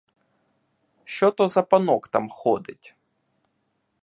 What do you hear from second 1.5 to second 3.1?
панок там ходить?